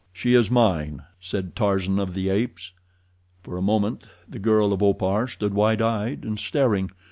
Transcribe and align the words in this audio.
"She 0.11 0.33
is 0.33 0.49
mine," 0.49 1.03
said 1.19 1.55
Tarzan 1.55 1.99
of 1.99 2.15
the 2.15 2.29
Apes. 2.29 2.73
For 3.43 3.55
a 3.55 3.61
moment 3.61 4.09
the 4.27 4.39
girl 4.39 4.73
of 4.73 4.81
Opar 4.81 5.27
stood 5.27 5.53
wide 5.53 5.79
eyed 5.83 6.23
and 6.23 6.39
staring. 6.39 6.89